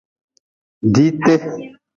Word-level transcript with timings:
Diite. 0.93 1.35